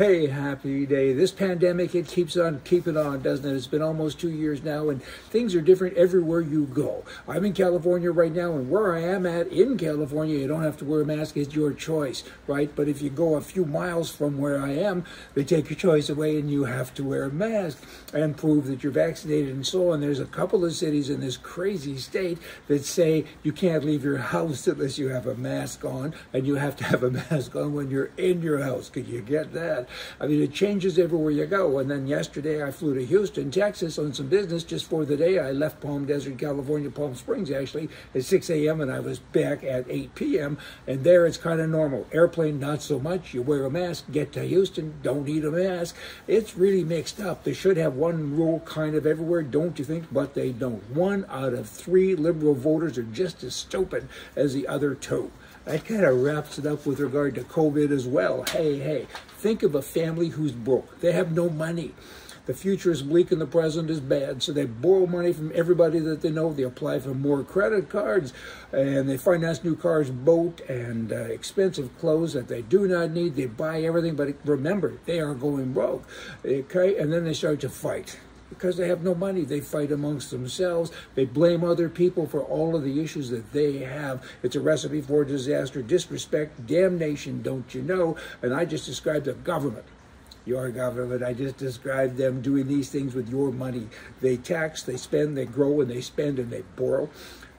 Hey, 0.00 0.28
happy 0.28 0.86
day. 0.86 1.12
This 1.12 1.30
pandemic, 1.30 1.94
it 1.94 2.08
keeps 2.08 2.34
on 2.34 2.62
keeping 2.64 2.96
on, 2.96 3.20
doesn't 3.20 3.44
it? 3.44 3.54
It's 3.54 3.66
been 3.66 3.82
almost 3.82 4.18
two 4.18 4.30
years 4.30 4.62
now, 4.62 4.88
and 4.88 5.02
things 5.28 5.54
are 5.54 5.60
different 5.60 5.98
everywhere 5.98 6.40
you 6.40 6.64
go. 6.64 7.04
I'm 7.28 7.44
in 7.44 7.52
California 7.52 8.10
right 8.10 8.32
now, 8.32 8.52
and 8.52 8.70
where 8.70 8.94
I 8.96 9.00
am 9.00 9.26
at 9.26 9.48
in 9.48 9.76
California, 9.76 10.38
you 10.38 10.48
don't 10.48 10.62
have 10.62 10.78
to 10.78 10.86
wear 10.86 11.02
a 11.02 11.04
mask. 11.04 11.36
It's 11.36 11.54
your 11.54 11.74
choice, 11.74 12.24
right? 12.46 12.74
But 12.74 12.88
if 12.88 13.02
you 13.02 13.10
go 13.10 13.34
a 13.34 13.42
few 13.42 13.66
miles 13.66 14.10
from 14.10 14.38
where 14.38 14.62
I 14.62 14.70
am, 14.70 15.04
they 15.34 15.44
take 15.44 15.68
your 15.68 15.78
choice 15.78 16.08
away, 16.08 16.38
and 16.38 16.50
you 16.50 16.64
have 16.64 16.94
to 16.94 17.04
wear 17.04 17.24
a 17.24 17.30
mask 17.30 17.86
and 18.14 18.38
prove 18.38 18.68
that 18.68 18.82
you're 18.82 18.92
vaccinated 18.92 19.54
and 19.54 19.66
so 19.66 19.90
on. 19.90 20.00
There's 20.00 20.18
a 20.18 20.24
couple 20.24 20.64
of 20.64 20.72
cities 20.72 21.10
in 21.10 21.20
this 21.20 21.36
crazy 21.36 21.98
state 21.98 22.38
that 22.68 22.86
say 22.86 23.26
you 23.42 23.52
can't 23.52 23.84
leave 23.84 24.02
your 24.02 24.16
house 24.32 24.66
unless 24.66 24.96
you 24.96 25.08
have 25.08 25.26
a 25.26 25.34
mask 25.34 25.84
on, 25.84 26.14
and 26.32 26.46
you 26.46 26.54
have 26.54 26.74
to 26.76 26.84
have 26.84 27.02
a 27.02 27.10
mask 27.10 27.54
on 27.54 27.74
when 27.74 27.90
you're 27.90 28.12
in 28.16 28.40
your 28.40 28.62
house. 28.62 28.88
Could 28.88 29.06
you 29.06 29.20
get 29.20 29.52
that? 29.52 29.89
I 30.20 30.26
mean, 30.26 30.42
it 30.42 30.52
changes 30.52 30.98
everywhere 30.98 31.30
you 31.30 31.46
go. 31.46 31.78
And 31.78 31.90
then 31.90 32.06
yesterday 32.06 32.62
I 32.62 32.70
flew 32.70 32.94
to 32.94 33.04
Houston, 33.04 33.50
Texas 33.50 33.98
on 33.98 34.12
some 34.12 34.28
business 34.28 34.64
just 34.64 34.88
for 34.88 35.04
the 35.04 35.16
day. 35.16 35.38
I 35.38 35.52
left 35.52 35.80
Palm 35.80 36.06
Desert, 36.06 36.38
California, 36.38 36.90
Palm 36.90 37.14
Springs 37.14 37.50
actually 37.50 37.88
at 38.14 38.24
6 38.24 38.50
a.m. 38.50 38.80
and 38.80 38.90
I 38.90 39.00
was 39.00 39.18
back 39.18 39.64
at 39.64 39.86
8 39.88 40.14
p.m. 40.14 40.58
And 40.86 41.04
there 41.04 41.26
it's 41.26 41.36
kind 41.36 41.60
of 41.60 41.68
normal. 41.70 42.06
Airplane, 42.12 42.58
not 42.58 42.82
so 42.82 42.98
much. 42.98 43.34
You 43.34 43.42
wear 43.42 43.64
a 43.64 43.70
mask, 43.70 44.04
get 44.10 44.32
to 44.32 44.42
Houston, 44.42 44.94
don't 45.02 45.24
need 45.24 45.44
a 45.44 45.50
mask. 45.50 45.96
It's 46.26 46.56
really 46.56 46.84
mixed 46.84 47.20
up. 47.20 47.44
They 47.44 47.52
should 47.52 47.76
have 47.76 47.94
one 47.94 48.36
rule 48.36 48.60
kind 48.60 48.94
of 48.94 49.06
everywhere, 49.06 49.42
don't 49.42 49.78
you 49.78 49.84
think? 49.84 50.06
But 50.12 50.34
they 50.34 50.52
don't. 50.52 50.88
One 50.90 51.26
out 51.28 51.54
of 51.54 51.68
three 51.68 52.14
liberal 52.14 52.54
voters 52.54 52.98
are 52.98 53.02
just 53.02 53.42
as 53.44 53.54
stupid 53.54 54.08
as 54.36 54.54
the 54.54 54.66
other 54.66 54.94
two. 54.94 55.30
That 55.66 55.84
kind 55.84 56.04
of 56.04 56.22
wraps 56.22 56.58
it 56.58 56.66
up 56.66 56.86
with 56.86 57.00
regard 57.00 57.34
to 57.34 57.42
COVID 57.42 57.90
as 57.90 58.06
well. 58.06 58.44
Hey, 58.48 58.78
hey, 58.78 59.06
think 59.38 59.62
of 59.62 59.74
a 59.74 59.82
family 59.82 60.28
who's 60.28 60.52
broke. 60.52 61.00
They 61.00 61.12
have 61.12 61.32
no 61.32 61.50
money. 61.50 61.94
The 62.46 62.54
future 62.54 62.90
is 62.90 63.02
bleak 63.02 63.30
and 63.30 63.40
the 63.40 63.46
present 63.46 63.90
is 63.90 64.00
bad. 64.00 64.42
So 64.42 64.52
they 64.52 64.64
borrow 64.64 65.06
money 65.06 65.32
from 65.32 65.52
everybody 65.54 65.98
that 66.00 66.22
they 66.22 66.30
know. 66.30 66.52
They 66.52 66.62
apply 66.62 67.00
for 67.00 67.14
more 67.14 67.44
credit 67.44 67.90
cards 67.90 68.32
and 68.72 69.08
they 69.08 69.18
finance 69.18 69.62
new 69.62 69.76
cars, 69.76 70.10
boat, 70.10 70.60
and 70.68 71.12
uh, 71.12 71.16
expensive 71.16 71.96
clothes 71.98 72.32
that 72.32 72.48
they 72.48 72.62
do 72.62 72.88
not 72.88 73.10
need. 73.10 73.36
They 73.36 73.46
buy 73.46 73.82
everything, 73.82 74.16
but 74.16 74.34
remember, 74.44 74.98
they 75.04 75.20
are 75.20 75.34
going 75.34 75.72
broke. 75.72 76.04
Okay, 76.44 76.96
and 76.98 77.12
then 77.12 77.24
they 77.24 77.34
start 77.34 77.60
to 77.60 77.68
fight 77.68 78.18
because 78.50 78.76
they 78.76 78.88
have 78.88 79.02
no 79.02 79.14
money. 79.14 79.44
They 79.44 79.60
fight 79.60 79.90
amongst 79.90 80.30
themselves. 80.30 80.92
They 81.14 81.24
blame 81.24 81.64
other 81.64 81.88
people 81.88 82.26
for 82.26 82.42
all 82.42 82.76
of 82.76 82.84
the 82.84 83.02
issues 83.02 83.30
that 83.30 83.52
they 83.52 83.78
have. 83.78 84.22
It's 84.42 84.56
a 84.56 84.60
recipe 84.60 85.00
for 85.00 85.24
disaster, 85.24 85.80
disrespect, 85.80 86.66
damnation, 86.66 87.40
don't 87.40 87.74
you 87.74 87.80
know? 87.80 88.16
And 88.42 88.52
I 88.52 88.66
just 88.66 88.84
described 88.84 89.24
the 89.24 89.32
government. 89.32 89.86
Your 90.44 90.70
government, 90.70 91.22
I 91.22 91.32
just 91.32 91.58
described 91.58 92.16
them 92.16 92.42
doing 92.42 92.66
these 92.66 92.90
things 92.90 93.14
with 93.14 93.28
your 93.28 93.52
money. 93.52 93.88
They 94.20 94.36
tax, 94.36 94.82
they 94.82 94.96
spend, 94.96 95.36
they 95.36 95.44
grow, 95.44 95.80
and 95.80 95.90
they 95.90 96.00
spend 96.00 96.38
and 96.38 96.50
they 96.50 96.62
borrow 96.76 97.08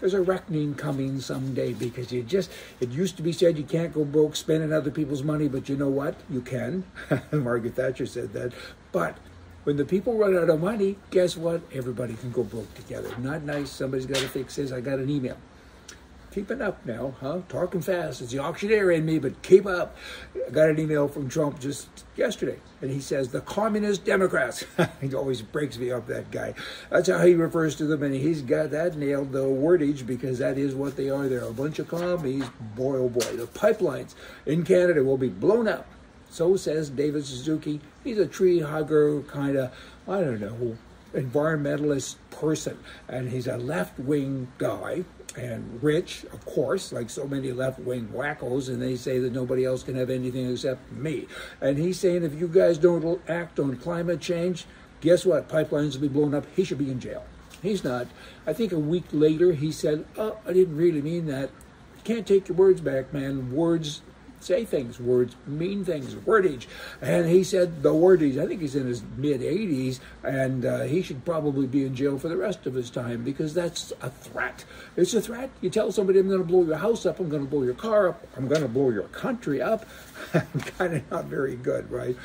there's 0.00 0.14
a 0.14 0.20
reckoning 0.20 0.74
coming 0.74 1.20
someday 1.20 1.72
because 1.72 2.10
you 2.10 2.22
just 2.22 2.50
it 2.80 2.88
used 2.88 3.16
to 3.16 3.22
be 3.22 3.32
said 3.32 3.58
you 3.58 3.64
can't 3.64 3.92
go 3.92 4.04
broke 4.04 4.34
spending 4.34 4.72
other 4.72 4.90
people's 4.90 5.22
money 5.22 5.46
but 5.46 5.68
you 5.68 5.76
know 5.76 5.88
what 5.88 6.16
you 6.30 6.40
can 6.40 6.84
margaret 7.32 7.74
thatcher 7.74 8.06
said 8.06 8.32
that 8.32 8.52
but 8.92 9.16
when 9.64 9.76
the 9.76 9.84
people 9.84 10.14
run 10.14 10.36
out 10.36 10.48
of 10.48 10.60
money, 10.60 10.96
guess 11.10 11.36
what? 11.36 11.60
Everybody 11.72 12.14
can 12.14 12.32
go 12.32 12.42
broke 12.42 12.72
together. 12.74 13.14
Not 13.18 13.42
nice. 13.42 13.70
Somebody's 13.70 14.06
got 14.06 14.18
to 14.18 14.28
fix 14.28 14.56
this. 14.56 14.72
I 14.72 14.80
got 14.80 14.98
an 14.98 15.10
email. 15.10 15.36
Keeping 16.32 16.62
up 16.62 16.86
now, 16.86 17.14
huh? 17.20 17.40
Talking 17.48 17.80
fast. 17.80 18.22
It's 18.22 18.30
the 18.30 18.38
auctioneer 18.38 18.92
in 18.92 19.04
me, 19.04 19.18
but 19.18 19.42
keep 19.42 19.66
up. 19.66 19.96
I 20.46 20.50
got 20.50 20.70
an 20.70 20.78
email 20.78 21.08
from 21.08 21.28
Trump 21.28 21.58
just 21.58 21.88
yesterday, 22.16 22.60
and 22.80 22.90
he 22.90 23.00
says 23.00 23.30
the 23.30 23.40
communist 23.40 24.04
Democrats. 24.04 24.64
he 25.00 25.12
always 25.12 25.42
breaks 25.42 25.76
me 25.76 25.90
up, 25.90 26.06
that 26.06 26.30
guy. 26.30 26.54
That's 26.88 27.08
how 27.08 27.26
he 27.26 27.34
refers 27.34 27.74
to 27.76 27.84
them, 27.84 28.04
and 28.04 28.14
he's 28.14 28.42
got 28.42 28.70
that 28.70 28.96
nailed, 28.96 29.32
the 29.32 29.42
wordage, 29.42 30.06
because 30.06 30.38
that 30.38 30.56
is 30.56 30.72
what 30.72 30.96
they 30.96 31.10
are. 31.10 31.26
They're 31.26 31.40
a 31.40 31.52
bunch 31.52 31.80
of 31.80 31.88
commies. 31.88 32.44
Boy, 32.76 32.96
oh 32.96 33.08
boy. 33.08 33.36
The 33.36 33.46
pipelines 33.46 34.14
in 34.46 34.64
Canada 34.64 35.02
will 35.02 35.18
be 35.18 35.28
blown 35.28 35.66
up 35.66 35.84
so 36.30 36.56
says 36.56 36.88
David 36.90 37.26
Suzuki. 37.26 37.80
He's 38.04 38.18
a 38.18 38.26
tree 38.26 38.60
hugger, 38.60 39.20
kind 39.22 39.56
of, 39.56 39.72
I 40.08 40.20
don't 40.20 40.40
know, 40.40 40.78
environmentalist 41.12 42.16
person. 42.30 42.78
And 43.08 43.30
he's 43.30 43.46
a 43.46 43.56
left 43.56 43.98
wing 43.98 44.48
guy 44.58 45.04
and 45.36 45.82
rich, 45.82 46.24
of 46.32 46.44
course, 46.44 46.92
like 46.92 47.10
so 47.10 47.26
many 47.26 47.52
left 47.52 47.80
wing 47.80 48.08
wackos. 48.14 48.68
And 48.68 48.80
they 48.80 48.96
say 48.96 49.18
that 49.18 49.32
nobody 49.32 49.64
else 49.64 49.82
can 49.82 49.96
have 49.96 50.08
anything 50.10 50.50
except 50.50 50.90
me. 50.92 51.26
And 51.60 51.78
he's 51.78 51.98
saying 51.98 52.22
if 52.22 52.34
you 52.34 52.48
guys 52.48 52.78
don't 52.78 53.20
act 53.28 53.58
on 53.58 53.76
climate 53.76 54.20
change, 54.20 54.66
guess 55.00 55.26
what? 55.26 55.48
Pipelines 55.48 55.94
will 55.94 56.02
be 56.02 56.08
blown 56.08 56.34
up. 56.34 56.46
He 56.54 56.64
should 56.64 56.78
be 56.78 56.90
in 56.90 57.00
jail. 57.00 57.24
He's 57.60 57.84
not. 57.84 58.06
I 58.46 58.52
think 58.52 58.72
a 58.72 58.78
week 58.78 59.04
later 59.12 59.52
he 59.52 59.72
said, 59.72 60.06
Oh, 60.16 60.38
I 60.46 60.52
didn't 60.52 60.76
really 60.76 61.02
mean 61.02 61.26
that. 61.26 61.50
You 61.96 62.02
can't 62.04 62.26
take 62.26 62.48
your 62.48 62.56
words 62.56 62.80
back, 62.80 63.12
man. 63.12 63.52
Words 63.52 64.00
say 64.40 64.64
things, 64.64 64.98
words 64.98 65.36
mean 65.46 65.84
things, 65.84 66.14
wordage. 66.14 66.66
And 67.00 67.28
he 67.28 67.44
said 67.44 67.82
the 67.82 67.92
wordage, 67.92 68.42
I 68.42 68.46
think 68.46 68.60
he's 68.60 68.74
in 68.74 68.86
his 68.86 69.02
mid 69.16 69.40
80s, 69.40 70.00
and 70.22 70.64
uh, 70.64 70.80
he 70.82 71.02
should 71.02 71.24
probably 71.24 71.66
be 71.66 71.84
in 71.84 71.94
jail 71.94 72.18
for 72.18 72.28
the 72.28 72.36
rest 72.36 72.66
of 72.66 72.74
his 72.74 72.90
time 72.90 73.22
because 73.22 73.54
that's 73.54 73.92
a 74.02 74.10
threat. 74.10 74.64
It's 74.96 75.14
a 75.14 75.20
threat. 75.20 75.50
You 75.60 75.70
tell 75.70 75.92
somebody, 75.92 76.18
I'm 76.18 76.28
going 76.28 76.40
to 76.40 76.46
blow 76.46 76.64
your 76.64 76.76
house 76.76 77.06
up, 77.06 77.20
I'm 77.20 77.28
going 77.28 77.44
to 77.44 77.50
blow 77.50 77.62
your 77.62 77.74
car 77.74 78.08
up, 78.08 78.26
I'm 78.36 78.48
going 78.48 78.62
to 78.62 78.68
blow 78.68 78.90
your 78.90 79.08
country 79.08 79.60
up. 79.62 79.86
kind 80.32 80.96
of 80.96 81.10
not 81.10 81.24
very 81.26 81.56
good, 81.56 81.90
right? 81.90 82.16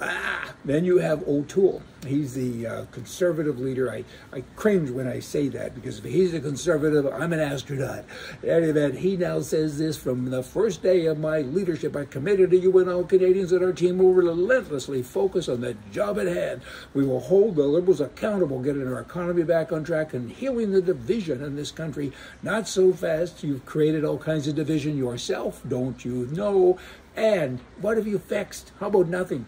Ah, 0.00 0.54
then 0.64 0.84
you 0.84 0.98
have 0.98 1.26
O'Toole. 1.26 1.82
He's 2.04 2.34
the 2.34 2.66
uh, 2.66 2.84
conservative 2.86 3.58
leader. 3.58 3.90
I, 3.90 4.04
I 4.32 4.42
cringe 4.56 4.90
when 4.90 5.08
I 5.08 5.20
say 5.20 5.48
that 5.48 5.74
because 5.74 5.98
if 5.98 6.04
he's 6.04 6.34
a 6.34 6.40
conservative, 6.40 7.06
I'm 7.06 7.32
an 7.32 7.40
astronaut. 7.40 8.04
Any 8.42 8.68
event, 8.68 8.98
he 8.98 9.16
now 9.16 9.40
says 9.40 9.78
this 9.78 9.96
from 9.96 10.30
the 10.30 10.42
first 10.42 10.82
day 10.82 11.06
of 11.06 11.18
my 11.18 11.40
leadership. 11.40 11.96
I 11.96 12.04
committed 12.04 12.50
to 12.50 12.58
you 12.58 12.78
and 12.78 12.88
all 12.90 13.04
Canadians 13.04 13.50
that 13.50 13.62
our 13.62 13.72
team 13.72 13.98
will 13.98 14.12
relentlessly 14.12 15.02
focus 15.02 15.48
on 15.48 15.60
the 15.60 15.76
job 15.92 16.18
at 16.18 16.26
hand. 16.26 16.62
We 16.92 17.04
will 17.04 17.20
hold 17.20 17.56
the 17.56 17.64
Liberals 17.64 18.00
accountable, 18.00 18.60
getting 18.60 18.86
our 18.86 19.00
economy 19.00 19.42
back 19.42 19.72
on 19.72 19.84
track 19.84 20.14
and 20.14 20.30
healing 20.30 20.72
the 20.72 20.82
division 20.82 21.42
in 21.42 21.56
this 21.56 21.70
country. 21.70 22.12
Not 22.42 22.68
so 22.68 22.92
fast. 22.92 23.42
You've 23.42 23.66
created 23.66 24.04
all 24.04 24.18
kinds 24.18 24.46
of 24.46 24.54
division 24.54 24.96
yourself, 24.96 25.62
don't 25.66 26.04
you 26.04 26.28
know? 26.32 26.78
And 27.16 27.60
what 27.80 27.96
have 27.96 28.06
you 28.06 28.18
fixed? 28.18 28.72
How 28.80 28.88
about 28.88 29.08
nothing? 29.08 29.46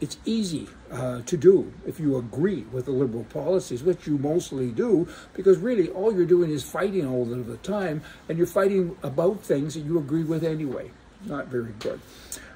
It's 0.00 0.16
easy 0.24 0.68
uh, 0.92 1.22
to 1.22 1.36
do 1.36 1.72
if 1.84 1.98
you 1.98 2.16
agree 2.16 2.62
with 2.72 2.84
the 2.84 2.92
liberal 2.92 3.24
policies, 3.24 3.82
which 3.82 4.06
you 4.06 4.16
mostly 4.16 4.70
do, 4.70 5.08
because 5.34 5.58
really 5.58 5.88
all 5.88 6.14
you're 6.14 6.24
doing 6.24 6.50
is 6.50 6.62
fighting 6.62 7.06
all 7.06 7.32
of 7.32 7.46
the 7.46 7.56
time, 7.58 8.02
and 8.28 8.38
you're 8.38 8.46
fighting 8.46 8.96
about 9.02 9.42
things 9.42 9.74
that 9.74 9.80
you 9.80 9.98
agree 9.98 10.22
with 10.22 10.44
anyway. 10.44 10.90
Not 11.24 11.48
very 11.48 11.72
good. 11.80 12.00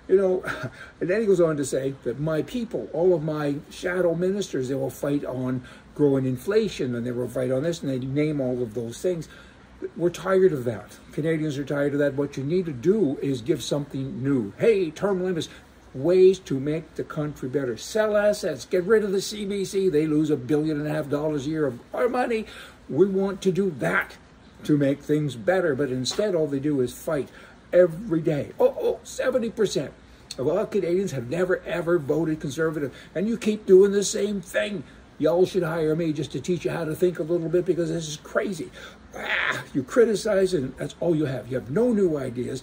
You 0.06 0.16
know, 0.16 0.44
and 1.00 1.10
then 1.10 1.20
he 1.20 1.26
goes 1.26 1.40
on 1.40 1.56
to 1.56 1.64
say 1.64 1.94
that 2.04 2.20
my 2.20 2.42
people, 2.42 2.88
all 2.92 3.14
of 3.14 3.24
my 3.24 3.56
shadow 3.70 4.14
ministers, 4.14 4.68
they 4.68 4.74
will 4.76 4.90
fight 4.90 5.24
on 5.24 5.64
growing 5.94 6.24
inflation 6.24 6.94
and 6.94 7.04
they 7.04 7.12
will 7.12 7.28
fight 7.28 7.50
on 7.50 7.64
this, 7.64 7.82
and 7.82 7.90
they 7.90 7.98
name 7.98 8.40
all 8.40 8.62
of 8.62 8.74
those 8.74 9.00
things. 9.00 9.28
We're 9.96 10.10
tired 10.10 10.52
of 10.52 10.62
that. 10.64 10.96
Canadians 11.10 11.58
are 11.58 11.64
tired 11.64 11.92
of 11.92 11.98
that. 11.98 12.14
What 12.14 12.36
you 12.36 12.44
need 12.44 12.66
to 12.66 12.72
do 12.72 13.18
is 13.20 13.42
give 13.42 13.64
something 13.64 14.22
new. 14.22 14.52
Hey, 14.58 14.92
term 14.92 15.24
limits, 15.24 15.48
ways 15.94 16.38
to 16.40 16.58
make 16.58 16.94
the 16.94 17.04
country 17.04 17.48
better. 17.48 17.76
Sell 17.76 18.16
assets, 18.16 18.64
get 18.64 18.84
rid 18.84 19.04
of 19.04 19.12
the 19.12 19.18
CBC. 19.18 19.90
They 19.90 20.06
lose 20.06 20.30
a 20.30 20.36
billion 20.36 20.78
and 20.78 20.88
a 20.88 20.92
half 20.92 21.08
dollars 21.08 21.46
a 21.46 21.50
year 21.50 21.66
of 21.66 21.80
our 21.92 22.08
money. 22.08 22.46
We 22.88 23.06
want 23.06 23.42
to 23.42 23.52
do 23.52 23.70
that 23.78 24.16
to 24.64 24.76
make 24.76 25.00
things 25.02 25.36
better, 25.36 25.74
but 25.74 25.90
instead 25.90 26.34
all 26.34 26.46
they 26.46 26.60
do 26.60 26.80
is 26.80 26.92
fight 26.92 27.28
every 27.72 28.20
day. 28.20 28.52
Oh, 28.58 28.76
oh, 28.80 29.00
70% 29.04 29.90
of 30.38 30.48
all 30.48 30.66
Canadians 30.66 31.12
have 31.12 31.28
never 31.28 31.60
ever 31.66 31.98
voted 31.98 32.40
conservative, 32.40 32.94
and 33.14 33.28
you 33.28 33.36
keep 33.36 33.66
doing 33.66 33.92
the 33.92 34.04
same 34.04 34.40
thing. 34.40 34.84
Y'all 35.18 35.46
should 35.46 35.62
hire 35.62 35.94
me 35.94 36.12
just 36.12 36.32
to 36.32 36.40
teach 36.40 36.64
you 36.64 36.70
how 36.70 36.84
to 36.84 36.94
think 36.94 37.18
a 37.18 37.22
little 37.22 37.48
bit 37.48 37.64
because 37.64 37.90
this 37.90 38.08
is 38.08 38.16
crazy. 38.18 38.70
Ah, 39.14 39.62
you 39.74 39.82
criticize 39.82 40.54
and 40.54 40.74
that's 40.78 40.94
all 40.98 41.14
you 41.14 41.26
have. 41.26 41.48
You 41.48 41.58
have 41.58 41.70
no 41.70 41.92
new 41.92 42.16
ideas. 42.16 42.62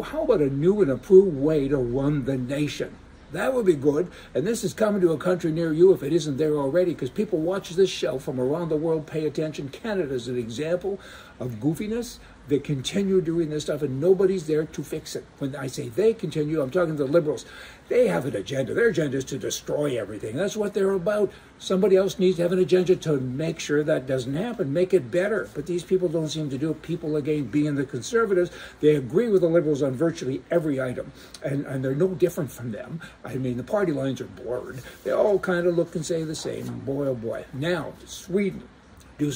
How 0.00 0.24
about 0.24 0.40
a 0.40 0.48
new 0.48 0.80
and 0.80 0.90
improved 0.90 1.36
way 1.36 1.68
to 1.68 1.76
run 1.76 2.24
the 2.24 2.38
nation? 2.38 2.96
That 3.32 3.54
would 3.54 3.66
be 3.66 3.74
good. 3.74 4.10
And 4.34 4.46
this 4.46 4.62
is 4.62 4.74
coming 4.74 5.00
to 5.02 5.12
a 5.12 5.18
country 5.18 5.52
near 5.52 5.72
you 5.72 5.92
if 5.92 6.02
it 6.02 6.12
isn't 6.12 6.36
there 6.36 6.56
already, 6.56 6.92
because 6.92 7.10
people 7.10 7.38
watch 7.38 7.70
this 7.70 7.90
show 7.90 8.18
from 8.18 8.38
around 8.38 8.68
the 8.68 8.76
world, 8.76 9.06
pay 9.06 9.26
attention. 9.26 9.68
Canada 9.68 10.14
is 10.14 10.28
an 10.28 10.38
example 10.38 11.00
of 11.40 11.52
goofiness, 11.52 12.18
They 12.48 12.58
continue 12.58 13.20
doing 13.20 13.50
this 13.50 13.64
stuff, 13.64 13.82
and 13.82 14.00
nobody's 14.00 14.46
there 14.46 14.64
to 14.64 14.82
fix 14.82 15.14
it. 15.14 15.24
When 15.38 15.54
I 15.54 15.68
say 15.68 15.88
they 15.88 16.12
continue, 16.12 16.60
I'm 16.60 16.70
talking 16.70 16.96
to 16.96 17.04
the 17.04 17.10
liberals. 17.10 17.44
They 17.88 18.08
have 18.08 18.26
an 18.26 18.34
agenda. 18.34 18.74
Their 18.74 18.88
agenda 18.88 19.18
is 19.18 19.24
to 19.26 19.38
destroy 19.38 20.00
everything. 20.00 20.36
That's 20.36 20.56
what 20.56 20.74
they're 20.74 20.92
about. 20.92 21.30
Somebody 21.58 21.96
else 21.96 22.18
needs 22.18 22.36
to 22.36 22.42
have 22.42 22.52
an 22.52 22.58
agenda 22.58 22.96
to 22.96 23.20
make 23.20 23.60
sure 23.60 23.84
that 23.84 24.06
doesn't 24.06 24.34
happen, 24.34 24.72
make 24.72 24.92
it 24.92 25.10
better. 25.10 25.48
But 25.54 25.66
these 25.66 25.84
people 25.84 26.08
don't 26.08 26.28
seem 26.28 26.50
to 26.50 26.58
do 26.58 26.70
it. 26.70 26.82
People, 26.82 27.16
again, 27.16 27.44
being 27.44 27.74
the 27.74 27.84
conservatives, 27.84 28.50
they 28.80 28.96
agree 28.96 29.28
with 29.28 29.42
the 29.42 29.48
liberals 29.48 29.82
on 29.82 29.94
virtually 29.94 30.42
every 30.50 30.80
item, 30.80 31.12
and, 31.44 31.64
and 31.66 31.84
they're 31.84 31.94
no 31.94 32.08
different 32.08 32.50
from 32.50 32.72
them. 32.72 33.00
I 33.24 33.36
mean, 33.36 33.56
the 33.56 33.62
party 33.62 33.92
lines 33.92 34.20
are 34.20 34.26
blurred. 34.26 34.80
They 35.04 35.12
all 35.12 35.38
kind 35.38 35.66
of 35.66 35.76
look 35.76 35.94
and 35.94 36.04
say 36.04 36.24
the 36.24 36.34
same. 36.34 36.80
Boy, 36.80 37.06
oh 37.06 37.14
boy. 37.14 37.44
Now, 37.52 37.92
Sweden. 38.06 38.62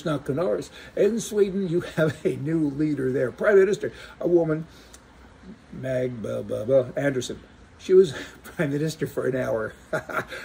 Not 0.05 0.25
Canaris. 0.25 0.71
In 0.97 1.21
Sweden, 1.21 1.69
you 1.69 1.81
have 1.81 2.25
a 2.25 2.37
new 2.37 2.71
leader 2.71 3.12
there, 3.12 3.31
Prime 3.31 3.59
Minister, 3.59 3.93
a 4.21 4.29
woman, 4.29 4.67
Mag 5.73 6.23
blah, 6.23 6.43
blah, 6.43 6.65
blah, 6.65 6.87
Andersson. 6.97 7.41
She 7.87 7.94
was 7.94 8.12
prime 8.43 8.73
minister 8.73 9.06
for 9.06 9.29
an 9.29 9.37
hour. 9.37 9.73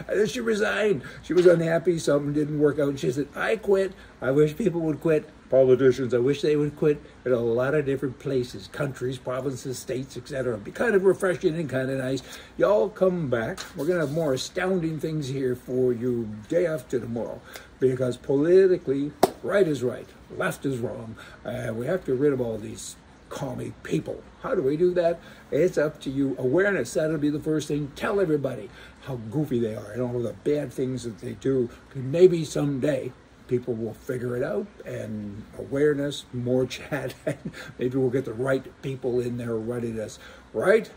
then 0.07 0.27
she 0.27 0.39
resigned. 0.39 1.01
She 1.23 1.33
was 1.33 1.47
unhappy. 1.47 1.97
Something 1.97 2.33
didn't 2.33 2.59
work 2.59 2.77
out. 2.77 2.89
And 2.89 2.99
she 2.99 3.11
said, 3.11 3.29
I 3.35 3.55
quit. 3.55 3.93
I 4.21 4.29
wish 4.29 4.55
people 4.55 4.79
would 4.81 5.01
quit. 5.01 5.27
Politicians, 5.49 6.13
I 6.13 6.19
wish 6.19 6.43
they 6.43 6.55
would 6.55 6.77
quit 6.77 7.01
in 7.25 7.31
a 7.31 7.39
lot 7.39 7.73
of 7.73 7.83
different 7.87 8.19
places, 8.19 8.67
countries, 8.67 9.17
provinces, 9.17 9.79
states, 9.79 10.15
etc. 10.17 10.55
Be 10.55 10.69
kind 10.69 10.93
of 10.93 11.03
refreshing 11.03 11.55
and 11.55 11.67
kind 11.67 11.89
of 11.89 11.97
nice. 11.97 12.21
Y'all 12.57 12.89
come 12.89 13.27
back. 13.27 13.59
We're 13.75 13.87
going 13.87 13.99
to 13.99 14.05
have 14.05 14.15
more 14.15 14.33
astounding 14.33 14.99
things 14.99 15.27
here 15.27 15.55
for 15.55 15.93
you 15.93 16.29
day 16.47 16.67
after 16.67 16.99
tomorrow. 16.99 17.41
Because 17.79 18.17
politically, 18.17 19.13
right 19.41 19.67
is 19.67 19.81
right, 19.81 20.07
left 20.37 20.63
is 20.63 20.77
wrong. 20.77 21.15
Uh, 21.43 21.73
we 21.73 21.87
have 21.87 22.05
to 22.05 22.11
get 22.11 22.19
rid 22.19 22.33
of 22.33 22.39
all 22.39 22.59
these 22.59 22.97
commie 23.31 23.73
people. 23.81 24.21
How 24.43 24.53
do 24.53 24.61
we 24.61 24.77
do 24.77 24.93
that? 24.93 25.19
It's 25.49 25.77
up 25.77 25.99
to 26.01 26.09
you. 26.09 26.35
Awareness, 26.37 26.93
that'll 26.93 27.17
be 27.17 27.29
the 27.29 27.39
first 27.39 27.67
thing. 27.67 27.91
Tell 27.95 28.19
everybody 28.19 28.69
how 29.05 29.15
goofy 29.15 29.59
they 29.59 29.73
are 29.73 29.91
and 29.91 30.01
all 30.01 30.21
the 30.21 30.33
bad 30.33 30.71
things 30.71 31.03
that 31.03 31.19
they 31.19 31.33
do. 31.33 31.69
Maybe 31.95 32.43
someday 32.43 33.13
people 33.47 33.73
will 33.73 33.93
figure 33.93 34.37
it 34.37 34.43
out 34.43 34.67
and 34.85 35.43
awareness, 35.57 36.25
more 36.33 36.65
chat, 36.65 37.15
and 37.25 37.51
maybe 37.79 37.97
we'll 37.97 38.09
get 38.09 38.25
the 38.25 38.33
right 38.33 38.81
people 38.81 39.19
in 39.19 39.37
there 39.37 39.55
running 39.55 39.99
us. 39.99 40.19
Right? 40.53 40.91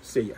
See 0.00 0.20
ya. 0.22 0.36